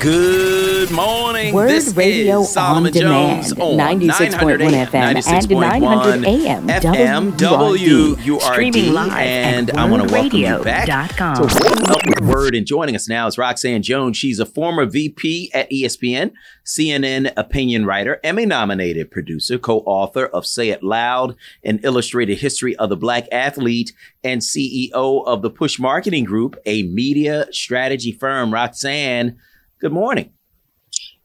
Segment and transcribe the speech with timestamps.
[0.00, 1.52] Good morning.
[1.52, 7.32] WURD this Radio is Solomon on Demand, Jones on 96.1 FM and 900 AM FM
[7.32, 8.18] WURD.
[8.24, 8.42] WURD.
[8.42, 12.56] Streaming live and at I want to welcome you back to with WURD.
[12.56, 14.16] And joining us now is Roxanne Jones.
[14.16, 16.30] She's a former VP at ESPN,
[16.64, 22.76] CNN opinion writer, Emmy nominated producer, co author of Say It Loud, an illustrated history
[22.76, 28.54] of the black athlete, and CEO of the Push Marketing Group, a media strategy firm.
[28.54, 29.36] Roxanne,
[29.80, 30.32] good morning.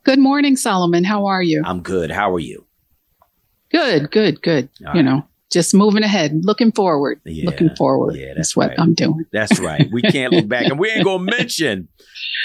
[0.03, 1.03] Good morning, Solomon.
[1.03, 1.63] How are you?
[1.65, 2.11] I'm good.
[2.11, 2.65] How are you?
[3.71, 4.69] Good, good, good.
[4.85, 5.05] All you right.
[5.05, 8.15] know, just moving ahead, looking forward, Yeah, looking forward.
[8.15, 8.79] yeah, that's that's what right.
[8.79, 9.25] I'm doing.
[9.31, 9.87] That's right.
[9.91, 11.87] We can't look back, and we ain't gonna mention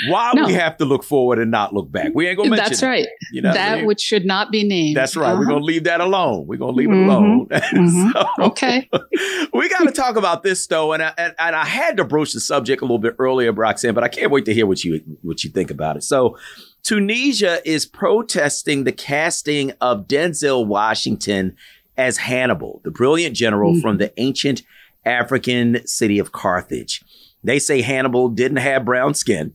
[0.08, 0.46] why No.
[0.46, 2.12] we have to look forward and not look back.
[2.14, 2.86] We ain't gonna mention That's it.
[2.86, 3.06] right.
[3.32, 3.86] You know what I that mean?
[3.86, 4.96] which should not be named.
[4.96, 5.32] That's right.
[5.32, 5.54] We're Uh-huh.
[5.54, 6.46] gonna leave that alone.
[6.46, 7.46] We're gonna leave it Mhm, alone.
[7.50, 8.12] mhm.
[8.12, 8.88] So, Okay.
[9.52, 12.32] we got to talk about this though, and I, and, and I had to broach
[12.32, 15.00] the subject a little bit earlier, Roxanne, but I can't wait to hear what you
[15.22, 16.04] what you think about it.
[16.04, 16.36] So,
[16.84, 21.56] Tunisia is protesting the casting of Denzel Washington
[21.98, 23.82] as Hannibal, the brilliant general Mhm.
[23.82, 24.62] from the ancient
[25.04, 27.02] African city of Carthage.
[27.44, 29.52] They say Hannibal didn't have brown skin.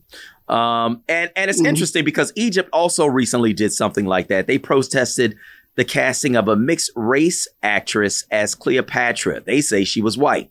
[0.48, 1.66] Um, and, and it's Mhm.
[1.68, 4.46] interesting because Egypt also recently did something like that.
[4.46, 5.36] They protested
[5.76, 9.42] the casting of a mixed race actress as Cleopatra.
[9.44, 10.50] They say she was white.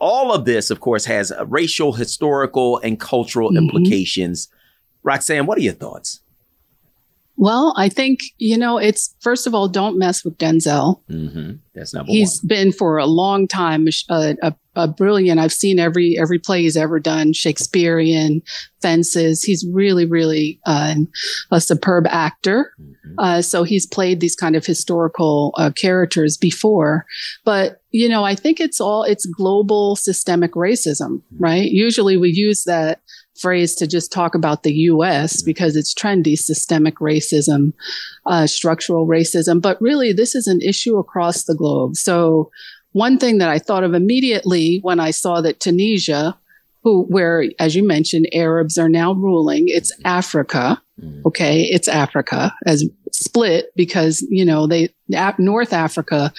[0.00, 3.58] All of this, of course, has racial, historical, and cultural Mhm.
[3.58, 4.48] implications.
[5.02, 6.20] Roxanne, what are your thoughts?
[7.40, 11.00] Well, I think, you know, it's first of all, don't mess with Denzel.
[11.10, 11.52] Mm-hmm.
[11.74, 12.48] That's number He's one.
[12.48, 15.40] been for a long time a, a, a brilliant.
[15.40, 18.42] I've seen every every play he's ever done, Shakespearean,
[18.82, 19.42] Fences.
[19.42, 20.96] He's really, really uh,
[21.50, 22.74] a superb actor.
[22.78, 23.14] Mhm.
[23.16, 27.06] Uh, so he's played these kind of historical uh, characters before,
[27.46, 31.70] but you know, I think it's all it's global systemic racism, right?
[31.70, 33.00] Usually we use that
[33.40, 35.42] phrase to just talk about the U.S.
[35.42, 37.72] because it's trendy, systemic racism,
[38.26, 41.96] uh, structural racism, but really this is an issue across the globe.
[41.96, 42.50] So
[42.92, 46.36] one thing that I thought of immediately when I saw that Tunisia,
[46.82, 50.80] who, where, as you mentioned, Arabs are now ruling, it's Africa.
[51.00, 51.22] Mhm.
[51.26, 51.62] Okay.
[51.62, 54.88] It's Africa as split because, you know, they,
[55.38, 56.32] North Africa,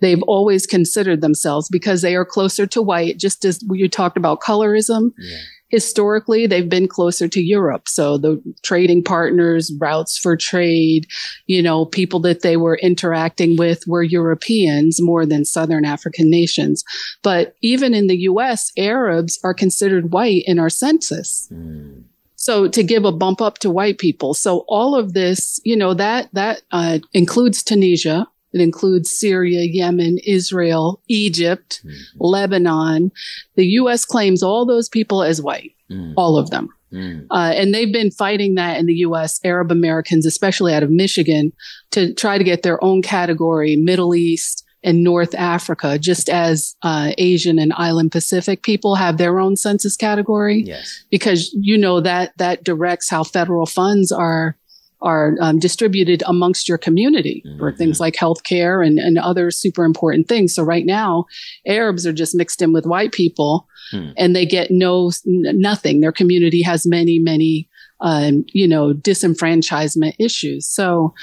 [0.00, 4.40] they've always considered themselves because they are closer to white, just as you talked about
[4.40, 5.12] colorism.
[5.18, 5.38] Yeah.
[5.70, 7.88] Historically, they've been closer to Europe.
[7.88, 11.06] So the trading partners, routes for trade,
[11.46, 16.84] you know, people that they were interacting with were Europeans more than Southern African nations.
[17.22, 21.48] But even in the US, Arabs are considered white in our census.
[21.52, 22.04] Mm.
[22.34, 24.32] So to give a bump up to white people.
[24.32, 28.26] So all of this, you know, that, that, uh, includes Tunisia.
[28.52, 31.92] It includes Syria, Yemen, Israel, Egypt, Mhm.
[32.18, 33.12] Lebanon.
[33.56, 34.04] The U.S.
[34.04, 36.14] claims all those people as white, Mm.
[36.16, 36.68] all of them.
[36.92, 37.26] Mm.
[37.30, 41.52] Uh, and they've been fighting that in the U.S., Arab Americans, especially out of Michigan,
[41.92, 47.12] to try to get their own category, Middle East and North Africa, just as uh,
[47.18, 51.04] Asian and Island Pacific people have their own census category Yes.
[51.10, 54.56] because you know that that directs how federal funds are
[55.02, 57.78] are um, distributed amongst your community for Mhm.
[57.78, 60.54] things like healthcare and, and other super important things.
[60.54, 61.24] So right now,
[61.66, 64.10] Arabs are just mixed in with white people, Hmm.
[64.16, 66.00] and they get no n- nothing.
[66.00, 67.68] Their community has many many
[68.02, 70.68] um, you know disenfranchisement issues.
[70.68, 71.14] So.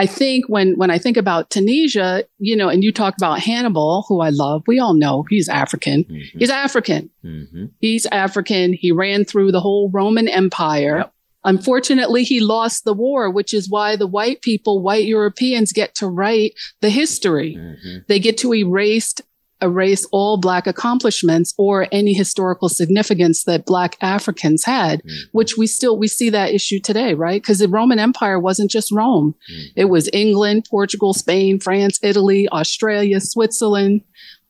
[0.00, 4.04] I think when when I think about Tunisia, you know, and you talk about Hannibal,
[4.06, 6.04] who I love, we all know he's African.
[6.04, 6.22] Mhm.
[6.38, 7.10] He's African.
[7.26, 7.70] Mhm.
[7.80, 8.74] He's African.
[8.74, 10.98] He ran through the whole Roman Empire.
[10.98, 11.12] Yep.
[11.44, 16.06] Unfortunately, he lost the war, which is why the white people, white Europeans get to
[16.06, 17.56] write the history.
[17.58, 18.06] Mhm.
[18.08, 19.14] They get to erase
[19.60, 25.12] erase all black accomplishments or any historical significance that black Africans had, Mhm.
[25.32, 27.42] which we still we see that issue today, right?
[27.42, 29.34] Because the Roman Empire wasn't just Rome.
[29.52, 29.64] Mhm.
[29.74, 34.02] It was England, Portugal, Spain, France, Italy, Australia, Switzerland,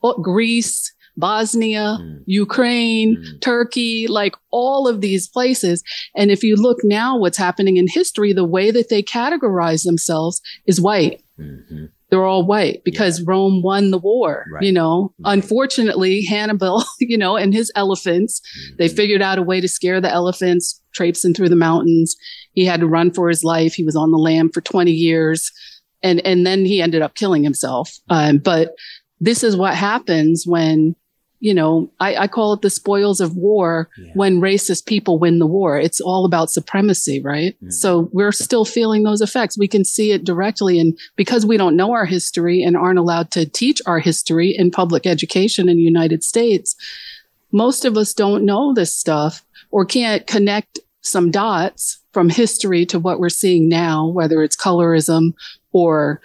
[0.02, 2.22] oh, Greece, Bosnia, Mm.
[2.26, 3.40] Ukraine, Mm.
[3.40, 5.82] Turkey, like all of these places.
[6.16, 10.40] And if you look now, what's happening in history, the way that they categorize themselves
[10.66, 11.20] is white.
[11.40, 11.88] Mhm.
[12.10, 14.62] They're all white because Rome won the war, Right.
[14.64, 15.12] you know.
[15.18, 15.34] Right.
[15.34, 18.40] Unfortunately, Hannibal, you know, and his elephants,
[18.78, 18.96] they Mhm.
[18.96, 22.16] figured out a way to scare the elephants, traipsing through the mountains.
[22.52, 23.74] He had to run for his life.
[23.74, 25.50] He was on the lam for 20 years.
[26.02, 27.90] And, and then he ended up killing himself.
[28.08, 28.74] Um, but
[29.20, 30.94] this is what happens when
[31.40, 34.10] you know, I, I call it the spoils of war Yeah.
[34.14, 35.78] when racist people win the war.
[35.78, 37.54] It's all about supremacy, right?
[37.64, 37.72] Mhm.
[37.72, 39.56] So we're still feeling those effects.
[39.56, 40.80] We can see it directly.
[40.80, 44.70] And because we don't know our history and aren't allowed to teach our history in
[44.72, 46.74] public education in the United States,
[47.52, 52.98] most of us don't know this stuff or can't connect some dots from history to
[52.98, 55.34] what we're seeing now, whether it's colorism
[55.72, 56.20] or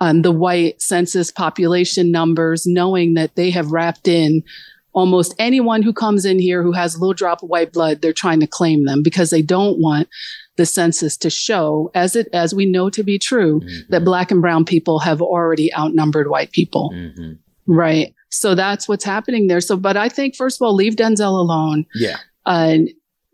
[0.00, 4.42] um, the white census population numbers, knowing that they have wrapped in
[4.92, 8.12] almost anyone who comes in here who has a little drop of white blood, they're
[8.14, 10.08] trying to claim them because they don't want
[10.56, 13.90] the census to show, as it as we know to be true, mm-hmm.
[13.90, 16.90] that black and brown people have already outnumbered white people.
[16.94, 17.32] Mm-hmm.
[17.66, 18.14] Right.
[18.30, 19.60] So that's what's happening there.
[19.60, 21.84] So, but I think first of all, leave Denzel alone.
[21.94, 22.16] Yeah.
[22.46, 22.78] Uh,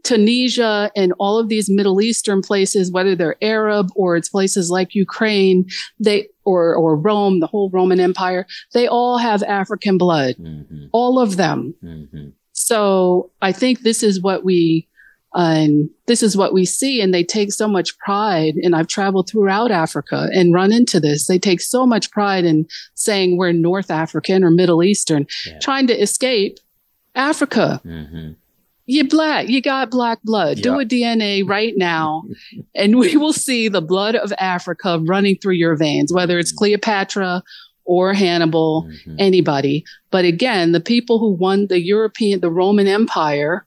[0.03, 4.95] Tunisia and all of these Middle Eastern places, whether they're Arab or it's places like
[4.95, 5.67] Ukraine,
[5.99, 10.87] they or or Rome, the whole Roman Empire, they all have African blood, mm-hmm.
[10.93, 11.75] all of them.
[11.83, 12.31] Mm-hmm.
[12.53, 14.89] So I think this is what we
[15.35, 19.31] and this is what we see and they take so much pride and i've traveled
[19.31, 23.91] throughout africa and run into this they take so much pride in saying we're north
[23.91, 25.59] african or middle eastern yeah.
[25.61, 26.59] trying to escape
[27.15, 28.33] africa mm-hmm
[28.87, 29.49] you're black.
[29.49, 30.59] You got black blood.
[30.59, 30.65] Yep.
[30.65, 32.25] Do a DNA right now,
[32.75, 37.43] and we will see the blood of Africa running through your veins, whether it's Cleopatra
[37.85, 39.17] or Hannibal, mm-hmm.
[39.19, 39.85] anybody.
[40.11, 43.67] But again, the people who won the European, the Roman Empire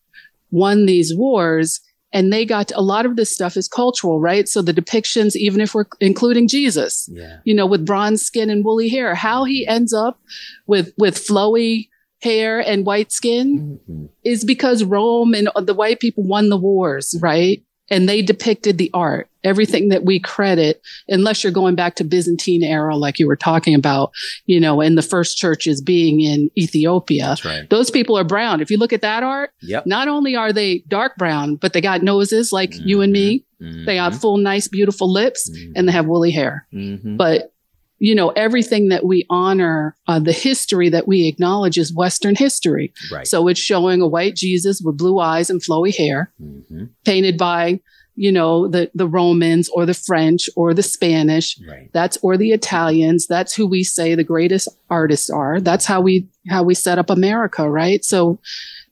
[0.52, 1.82] won these wars
[2.16, 4.48] and they got to, a lot of this stuff is cultural, right?
[4.48, 7.40] So the depictions, even if we're including Jesus, yeah.
[7.44, 10.18] you know, with bronze skin and woolly hair, how he ends up
[10.66, 11.90] with, with flowy,
[12.26, 14.06] hair and white skin mm-hmm.
[14.24, 17.64] is because Rome and the white people won the wars, right?
[17.92, 22.64] And they depicted the art, everything that we credit, unless you're going back to Byzantine
[22.64, 24.12] era, like you were talking about,
[24.48, 27.36] you know, and the first churches being in Ethiopia.
[27.46, 27.70] Right.
[27.70, 28.60] Those people are brown.
[28.60, 29.86] If you look at that art, yep.
[29.86, 32.88] not only are they dark brown, but they got noses like mm-hmm.
[32.88, 33.46] you and me.
[33.62, 33.86] Mm-hmm.
[33.86, 35.74] They got full, nice, beautiful lips mm-hmm.
[35.76, 36.68] and they have woolly hair.
[36.74, 37.18] Mm-hmm.
[37.18, 37.54] But
[37.98, 42.94] you know, everything that we honor, uh, the history that we acknowledge is Western history.
[43.12, 43.28] Right.
[43.28, 46.86] So it's showing a white Jesus with blue eyes and flowy hair, mm-hmm.
[47.06, 47.80] painted by,
[48.16, 51.58] you know, the, the Romans or the French or the Spanish.
[51.68, 51.90] Right.
[51.94, 53.28] That's, or the Italians.
[53.28, 55.62] That's who we say the greatest artists are.
[55.62, 58.04] That's how we, how we set up America, right?
[58.04, 58.40] So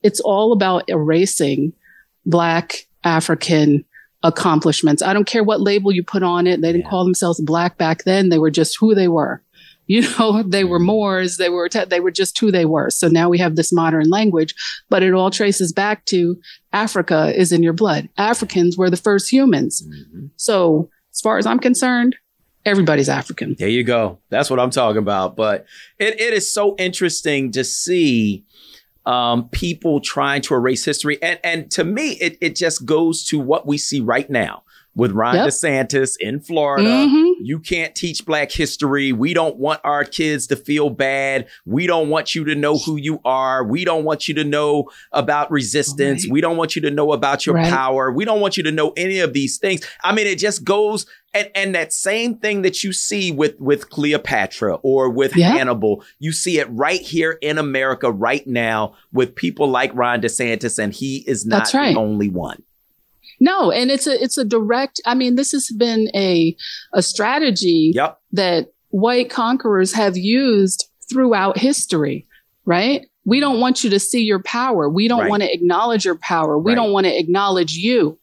[0.01, 1.73] it's all about erasing
[2.25, 3.83] Black, African,
[4.23, 5.01] accomplishments.
[5.01, 6.61] I don't care what label you put on it.
[6.61, 6.89] They didn't yeah.
[6.89, 8.29] call themselves black back then.
[8.29, 9.41] They were just who they were.
[9.85, 10.85] You know, they were mm-hmm.
[10.85, 11.35] Moors.
[11.35, 12.89] They were, te- they were just who they were.
[12.89, 14.55] So now we have this modern language,
[14.89, 16.39] but it all traces back to
[16.71, 18.07] Africa is in your blood.
[18.17, 19.85] Africans were the first humans.
[19.85, 20.27] Mm-hmm.
[20.37, 22.15] So as far as I'm concerned,
[22.65, 23.57] everybody's African.
[23.59, 24.19] There you go.
[24.29, 25.35] That's what I'm talking about.
[25.35, 25.65] But
[25.99, 28.45] it, it is so interesting to see
[29.05, 31.21] um, people trying to erase history.
[31.21, 34.63] And, and to me, it, it just goes to what we see right now
[34.95, 35.47] with Ron yep.
[35.47, 36.89] DeSantis in Florida.
[36.89, 37.43] Mm-hmm.
[37.43, 39.11] You can't teach black history.
[39.11, 41.47] We don't want our kids to feel bad.
[41.65, 43.63] We don't want you to know who you are.
[43.63, 46.25] We don't want you to know about resistance.
[46.25, 46.31] Right.
[46.31, 47.71] We don't want you to know about your right.
[47.71, 48.11] power.
[48.11, 49.87] We don't want you to know any of these things.
[50.03, 53.89] I mean, it just goes and and that same thing that you see with with
[53.89, 55.51] Cleopatra or with yeah.
[55.53, 60.77] Hannibal, you see it right here in America right now with people like Ron DeSantis,
[60.77, 61.93] and he is not right.
[61.93, 62.61] the only one.
[63.43, 65.01] No, and it's a it's a direct.
[65.05, 66.55] I mean, this has been a
[66.93, 68.17] a strategy yep.
[68.31, 72.25] that white conquerors have used throughout history.
[72.65, 73.05] Right?
[73.25, 74.89] We don't want you to see your power.
[74.89, 75.29] We don't right.
[75.29, 76.57] want to acknowledge your power.
[76.57, 76.75] We right.
[76.75, 78.17] don't want to acknowledge you.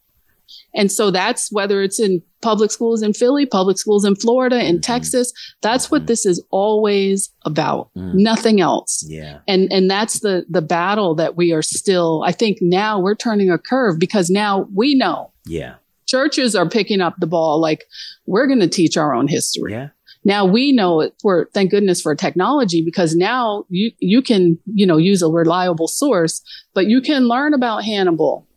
[0.73, 4.75] And so that's whether it's in public schools in Philly, public schools in Florida, in
[4.75, 4.81] mm-hmm.
[4.81, 5.31] Texas.
[5.61, 6.07] That's what mm-hmm.
[6.07, 7.89] this is always about.
[7.95, 8.15] Mm.
[8.15, 9.03] Nothing else.
[9.07, 9.39] Yeah.
[9.47, 13.49] And and that's the the battle that we are still I think now we're turning
[13.49, 15.31] a curve because now we know.
[15.45, 15.75] Yeah.
[16.07, 17.85] Churches are picking up the ball like
[18.25, 19.71] we're going to teach our own history.
[19.71, 19.89] Yeah.
[20.23, 24.85] Now we know it for thank goodness for technology because now you you can, you
[24.85, 26.41] know, use a reliable source,
[26.73, 28.47] but you can learn about Hannibal.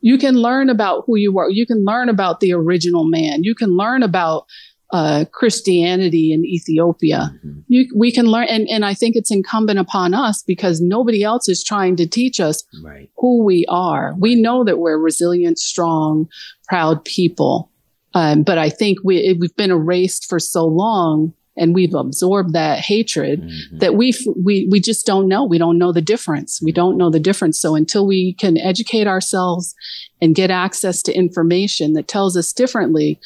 [0.00, 1.50] You can learn about who you were.
[1.50, 3.42] You can learn about the original man.
[3.42, 4.46] You can learn about
[4.92, 7.30] uh, Christianity in Ethiopia.
[7.34, 7.60] Mm-hmm.
[7.68, 11.48] You, we can learn, and, and I think it's incumbent upon us because nobody else
[11.48, 13.10] is trying to teach us right.
[13.18, 14.14] who we are.
[14.18, 16.28] We know that we're resilient, strong,
[16.68, 17.70] proud people,
[18.14, 22.78] um, but I think we we've been erased for so long and we've absorbed that
[22.80, 23.78] hatred mm-hmm.
[23.78, 25.44] that we we we just don't know.
[25.44, 26.60] We don't know the difference.
[26.62, 27.60] We don't know the difference.
[27.60, 29.74] So until we can educate ourselves
[30.22, 33.20] and get access to information that tells us differently,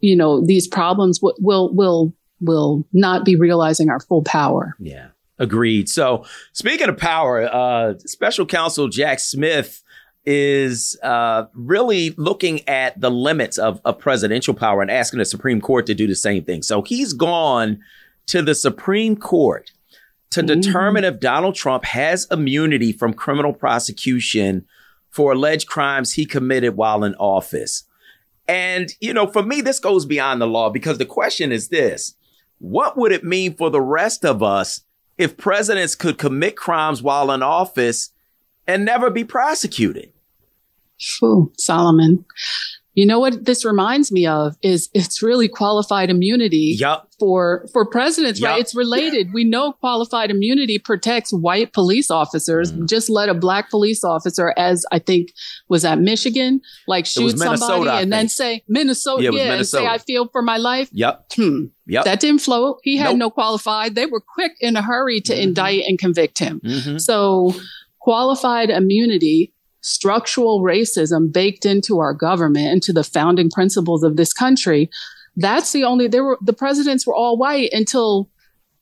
[0.00, 4.74] you know, these problems will will will will not be realizing our full power.
[4.78, 5.08] Yeah.
[5.38, 5.88] Agreed.
[5.88, 9.82] So, speaking of power, uh, Special Counsel Jack Smith
[10.26, 15.60] is uh, really looking at the limits of, of presidential power and asking the Supreme
[15.60, 16.62] Court to do the same thing.
[16.62, 17.80] So he's gone
[18.26, 19.72] to the Supreme Court
[20.30, 20.60] to mm-hmm.
[20.60, 24.66] determine if Donald Trump has immunity from criminal prosecution
[25.10, 27.84] for alleged crimes he committed while in office.
[28.48, 32.16] And, you know, for me, this goes beyond the law because the question is this
[32.58, 34.80] what would it mean for the rest of us
[35.18, 38.10] if presidents could commit crimes while in office
[38.66, 40.13] and never be prosecuted?
[41.00, 42.24] Phew, Solomon.
[42.94, 47.08] You know what this reminds me of is it's really qualified immunity yep.
[47.18, 48.50] for for presidents, yep.
[48.50, 48.60] right?
[48.60, 49.32] It's related.
[49.32, 52.72] We know qualified immunity protects white police officers.
[52.72, 52.88] Mm.
[52.88, 55.30] Just let a black police officer, as I think
[55.68, 59.82] was at Michigan, like shoot somebody and then say Minnesota, yeah, yeah Minnesota.
[59.82, 60.88] and say I feel for my life.
[60.92, 61.32] Yep.
[61.34, 61.64] Hmm.
[61.86, 62.04] Yep.
[62.04, 62.78] That didn't float.
[62.84, 63.18] He had nope.
[63.18, 63.96] no qualified.
[63.96, 65.42] They were quick in a hurry to mm-hmm.
[65.42, 66.60] indict and convict him.
[66.64, 66.98] Mm-hmm.
[66.98, 67.54] So
[67.98, 69.53] qualified immunity
[69.84, 74.88] structural racism baked into our government, into the founding principles of this country.
[75.36, 78.30] That's the only, there were, the presidents were all white until,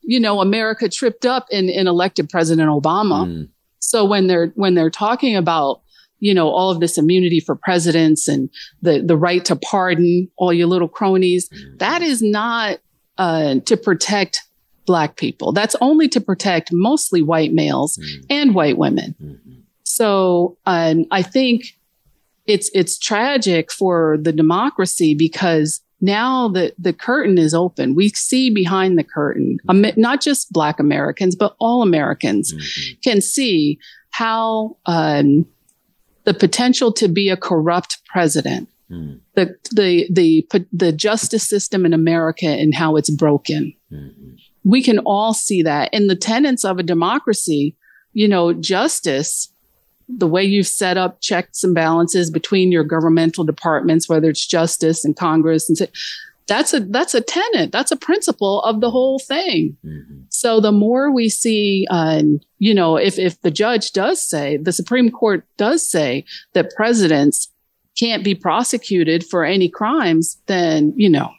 [0.01, 3.27] you know, America tripped up and, and elected President Obama.
[3.27, 3.49] Mm.
[3.79, 5.81] So when they're, when they're talking about,
[6.19, 8.49] you know, all of this immunity for presidents and
[8.81, 11.79] the, the right to pardon all your little cronies, mm.
[11.79, 12.79] that is not,
[13.17, 14.41] uh, to protect
[14.85, 15.51] black people.
[15.51, 18.25] That's only to protect mostly white males mm.
[18.29, 19.15] and white women.
[19.21, 19.59] Mm-hmm.
[19.93, 21.77] So um, I think
[22.47, 27.93] it's it's tragic for the democracy because now the the curtain is open.
[27.93, 32.99] We see behind the curtain, not just Black Americans, but all Americans mm-hmm.
[33.03, 33.77] can see
[34.09, 35.45] how um,
[36.23, 39.19] the potential to be a corrupt president, mm.
[39.35, 43.73] the the the the justice system in America and how it's broken.
[43.91, 44.31] Mm-hmm.
[44.63, 47.77] We can all see that in the tenets of a democracy.
[48.15, 49.52] You know, justice
[50.07, 55.05] the way you've set up checks and balances between your governmental departments, whether it's justice
[55.05, 55.89] and Congress and
[56.47, 60.21] that's a that's a tenet that's a principle of the whole thing mm-hmm.
[60.29, 64.73] so the more we see um, you know if if the judge does say the
[64.73, 67.49] supreme court does say that presidents
[67.97, 71.31] can't be prosecuted for any crimes then you know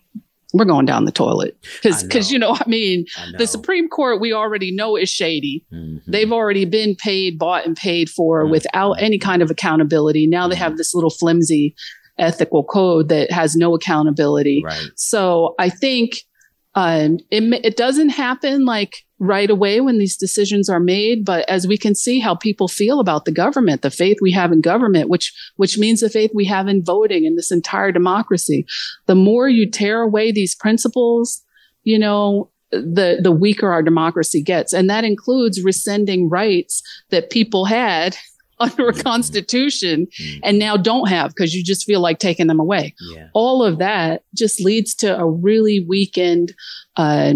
[0.55, 4.21] we're going down the toilet because because you know I mean I the Supreme Court
[4.21, 5.65] we already know is shady.
[5.73, 6.11] Mm-hmm.
[6.11, 8.53] They've already been paid, bought, and paid for mm-hmm.
[8.53, 10.27] without any kind of accountability.
[10.27, 10.51] Now mm-hmm.
[10.51, 11.75] they have this little flimsy
[12.19, 14.63] ethical code that has no accountability.
[14.65, 14.89] Right.
[14.95, 16.19] So I think
[16.77, 21.67] um, it it doesn't happen like right away when these decisions are made but as
[21.67, 25.09] we can see how people feel about the government the faith we have in government
[25.09, 28.67] which which means the faith we have in voting in this entire democracy
[29.07, 31.43] the more you tear away these principles
[31.85, 37.65] you know the the weaker our democracy gets and that includes rescinding rights that people
[37.65, 38.17] had
[38.61, 40.41] under a constitution mm.
[40.45, 43.27] and now don't have because you just feel like taking them away yeah.
[43.33, 46.55] all of that just leads to a really weakened
[46.97, 47.35] uh,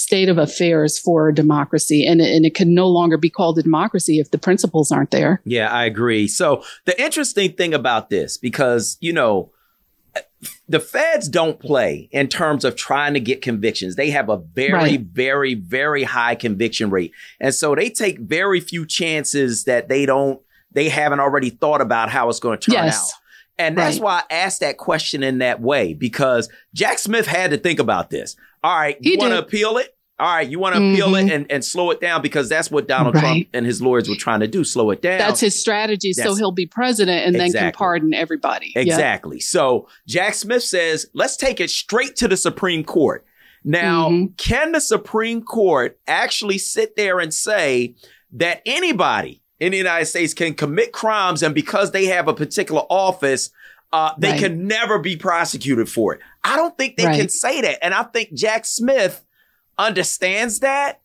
[0.00, 2.06] state of affairs for democracy.
[2.06, 5.42] And, and it can no longer be called a democracy if the principles aren't there.
[5.44, 6.26] Yeah, I agree.
[6.26, 9.52] So the interesting thing about this, because, you know,
[10.68, 13.96] the feds don't play in terms of trying to get convictions.
[13.96, 15.00] They have a very, right.
[15.00, 17.12] very, very high conviction rate.
[17.38, 20.40] And so they take very few chances that they don't,
[20.72, 22.98] they haven't already thought about how it's going to turn yes.
[22.98, 23.20] out.
[23.60, 24.04] And that's right.
[24.04, 28.10] why I asked that question in that way because Jack Smith had to think about
[28.10, 28.36] this.
[28.64, 29.96] All right, you want to appeal it?
[30.18, 30.92] All right, you want to mm-hmm.
[30.92, 33.20] appeal it and, and slow it down because that's what Donald right.
[33.20, 35.18] Trump and his lawyers were trying to do, slow it down.
[35.18, 36.12] That's his strategy.
[36.14, 37.52] That's, so he'll be president and exactly.
[37.52, 38.72] then can pardon everybody.
[38.76, 39.36] Exactly.
[39.36, 39.42] Yep.
[39.44, 43.24] So Jack Smith says, let's take it straight to the Supreme Court.
[43.64, 44.34] Now, mm-hmm.
[44.36, 47.94] can the Supreme Court actually sit there and say
[48.32, 52.82] that anybody in the United States can commit crimes and because they have a particular
[52.88, 53.50] office,
[53.92, 54.40] uh, they right.
[54.40, 56.20] can never be prosecuted for it?
[56.42, 57.18] I don't think they right.
[57.18, 57.84] can say that.
[57.84, 59.24] And I think Jack Smith
[59.78, 61.00] understands that.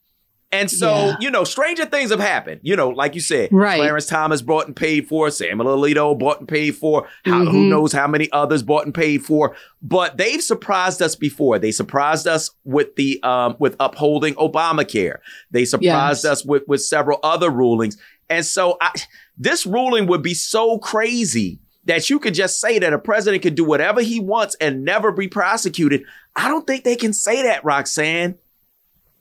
[0.52, 1.16] And so, yeah.
[1.20, 2.62] you know, stranger things have happened.
[2.64, 3.78] You know, like you said, right.
[3.78, 7.52] Clarence Thomas bought and paid for, Samuel Alito bought and paid for, how, mm-hmm.
[7.52, 9.56] who knows how many others bought and paid for.
[9.82, 11.60] But they've surprised us before.
[11.60, 15.18] They surprised us with the um, with upholding Obamacare.
[15.52, 16.32] They surprised yes.
[16.32, 17.98] us with with several other rulings.
[18.30, 18.92] And so, I,
[19.38, 23.56] this ruling would be so crazy that you could just say that a president could
[23.56, 26.04] do whatever he wants and never be prosecuted.
[26.36, 28.38] I don't think they can say that, Roxanne.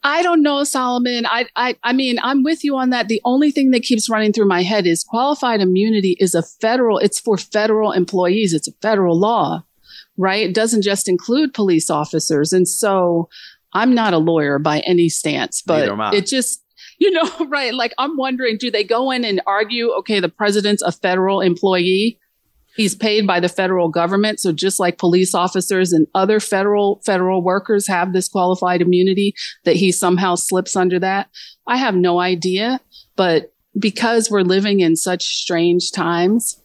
[0.03, 1.25] I don't know, Solomon.
[1.27, 3.09] I, I, I mean, I'm with you on that.
[3.09, 6.99] The only thing that keeps running through my head is qualified immunity is a federal,
[6.99, 8.53] it's for federal employees.
[8.53, 9.65] It's a federal law,
[10.19, 10.47] right?
[10.47, 12.53] It doesn't just include police officers.
[12.53, 13.31] And so
[13.73, 16.64] I'm not a lawyer by any stance, but it just,
[16.99, 17.75] you know, right.
[17.75, 22.19] Like I'm wondering, do they go in and argue, okay, the president's a federal employee?
[22.77, 24.41] He's paid by the federal government.
[24.41, 29.35] So just like police officers and other federal, federal workers have this qualified immunity
[29.65, 31.29] that he somehow slips under that.
[31.69, 32.81] I have no idea,
[33.15, 36.61] but because we're living in such strange times,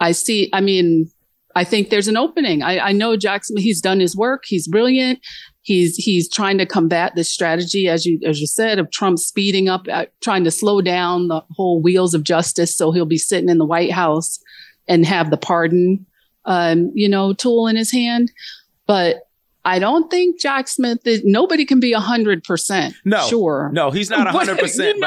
[0.00, 1.10] I see, I mean,
[1.54, 2.62] I think there's an opening.
[2.62, 4.44] I, I know Jack Smith, he's done his work.
[4.46, 5.20] He's brilliant.
[5.66, 9.68] He's, he's trying to combat this strategy, as you, as you said, of Trump speeding
[9.68, 12.72] up, uh, trying to slow down the whole wheels of justice.
[12.72, 14.38] So he'll be sitting in the White House
[14.86, 16.06] and have the pardon,
[16.44, 18.30] um, you know, tool in his hand.
[18.86, 19.26] But
[19.64, 23.68] I don't think Jack Smith is, nobody can be a hundred percent no, sure.
[23.72, 25.04] No, he's not a hundred percent.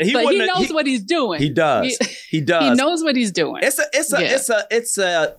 [0.00, 1.42] He but he knows he, what he's doing.
[1.42, 1.98] He does.
[2.30, 2.70] He, he, does.
[2.70, 3.62] He knows what he's doing.
[3.62, 4.34] It's a it's a yeah.
[4.34, 5.36] it's a it's a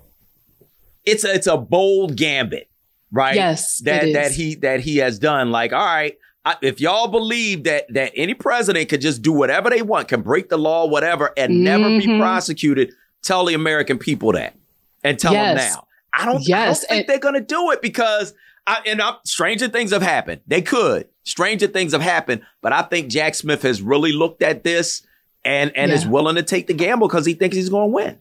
[1.03, 2.69] it's a it's a bold gambit,
[3.15, 3.35] right?
[3.35, 5.51] Yes, that that he that he has done.
[5.51, 9.69] Like, all right, I, if y'all believe that that any president could just do whatever
[9.69, 11.63] they want, can break the law, whatever, and mm-hmm.
[11.63, 12.19] never be mm-hmm.
[12.19, 12.93] prosecuted,
[13.23, 14.55] tell the American people that,
[15.03, 15.57] and tell yes.
[15.57, 15.87] them now.
[16.13, 16.57] I don't, yes.
[16.57, 18.33] I don't think and, they're going to do it because,
[18.65, 20.39] I, and I, stranger things have happened.
[20.47, 21.09] They could.
[21.23, 25.05] Stranger things have happened, but I think Jack Smith has really looked at this
[25.43, 25.95] and and yeah.
[25.95, 28.19] is willing to take the gamble because he thinks he's going to win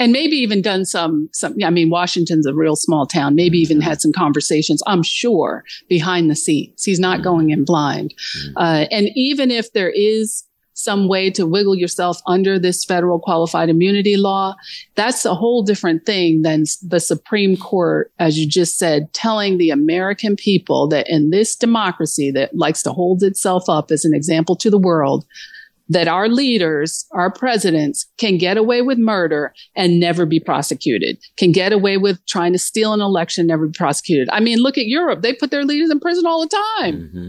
[0.00, 3.80] and maybe even done some some i mean washington's a real small town maybe even
[3.80, 7.24] had some conversations i'm sure behind the scenes he's not mm-hmm.
[7.24, 8.56] going in blind mm-hmm.
[8.56, 13.68] uh, and even if there is some way to wiggle yourself under this federal qualified
[13.68, 14.56] immunity law
[14.94, 19.70] that's a whole different thing than the supreme court as you just said telling the
[19.70, 24.56] american people that in this democracy that likes to hold itself up as an example
[24.56, 25.26] to the world
[25.90, 31.50] that our leaders, our presidents can get away with murder and never be prosecuted, can
[31.52, 34.28] get away with trying to steal an election, never be prosecuted.
[34.32, 35.22] I mean, look at Europe.
[35.22, 36.94] They put their leaders in prison all the time.
[36.94, 37.28] Mm-hmm.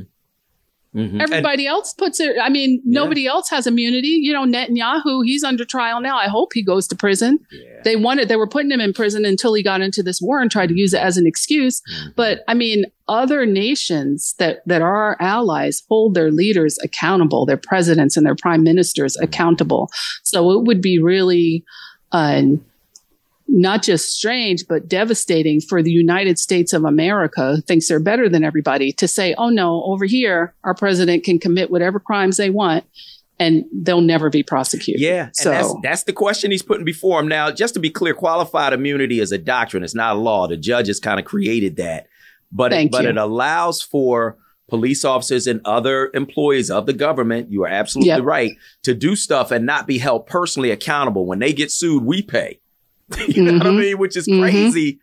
[0.96, 1.22] Mm-hmm.
[1.22, 2.36] Everybody and, else puts it.
[2.42, 3.00] I mean, yeah.
[3.02, 4.20] nobody else has immunity.
[4.22, 6.18] You know, Netanyahu, he's under trial now.
[6.18, 7.40] I hope he goes to prison.
[7.50, 7.82] Yeah.
[7.84, 10.52] They wanted, they were putting him in prison until he got into this war and
[10.52, 11.82] tried to use it as an excuse.
[11.82, 12.10] Mm-hmm.
[12.18, 17.58] But I mean, other nations that, that are our allies hold their leaders accountable, their
[17.58, 19.24] presidents and their prime ministers mm-hmm.
[19.24, 19.90] accountable.
[20.24, 21.64] So it would be really,
[22.12, 22.44] uh,
[23.52, 28.44] not just strange, but devastating for the United States of America, thinks they're better than
[28.44, 32.86] everybody, to say, oh no, over here, our president can commit whatever crimes they want
[33.40, 35.02] and they'll never be prosecuted.
[35.02, 35.30] Yeah.
[35.34, 37.28] So that's, that's, the question he's putting before him.
[37.28, 39.84] Now, just to be clear, qualified immunity is a doctrine.
[39.84, 40.48] It's not a law.
[40.48, 42.08] The judges kind of created that,
[42.52, 44.38] but, it, but it allows for
[44.70, 47.52] police officers and other employees of the government.
[47.52, 48.24] You are absolutely yep.
[48.24, 48.52] right
[48.84, 51.26] to do stuff and not be held personally accountable.
[51.26, 52.61] When they get sued, we pay.
[53.28, 53.58] you know mm-hmm.
[53.58, 53.80] what I mm-hmm.
[53.80, 53.98] mean?
[53.98, 54.42] Which is mm-hmm.
[54.42, 55.00] crazy.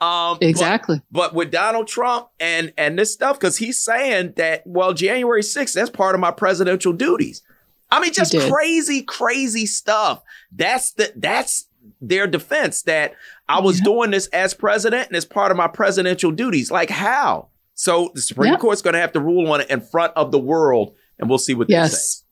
[0.00, 1.02] Um, exactly.
[1.10, 5.42] But, but, with Donald Trump and and this stuff, because he's saying that well, January
[5.42, 7.42] 6th, that's part of my presidential duties.
[7.90, 10.22] I mean, just crazy, crazy stuff.
[10.52, 11.66] That's the that's
[12.00, 13.14] their defense that
[13.48, 13.84] I was yeah.
[13.84, 16.70] doing this as president and as part of my presidential duties.
[16.70, 17.48] Like how?
[17.74, 18.60] So the Supreme yep.
[18.60, 21.38] Court's going to have to rule on it in front of the world, and we'll
[21.38, 21.90] see what yes.
[21.90, 22.24] they say.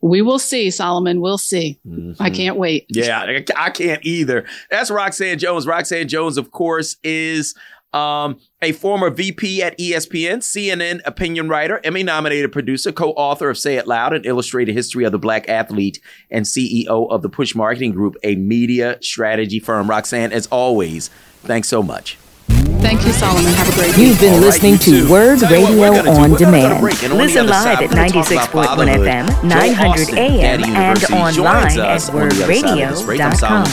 [0.00, 1.20] We will see, Solomon.
[1.20, 1.78] We'll see.
[1.86, 2.22] Mm-hmm.
[2.22, 2.86] I can't wait.
[2.88, 4.44] Yeah, I can't either.
[4.70, 5.66] That's Roxanne Jones.
[5.66, 7.54] Roxanne Jones, of course, is
[7.94, 13.56] um, a former VP at ESPN, CNN opinion writer, Emmy nominated producer, co author of
[13.56, 17.54] Say It Loud, an illustrated history of the black athlete, and CEO of the Push
[17.54, 19.88] Marketing Group, a media strategy firm.
[19.88, 21.08] Roxanne, as always,
[21.44, 22.18] thanks so much.
[22.48, 23.52] Thank you, Solomon.
[23.54, 24.02] Have a great day.
[24.02, 26.82] You've been listening right, to WURD Radio on Demand.
[26.82, 33.64] Listen live at 96.1 FM, 900 AM, and online at wurdradio.com.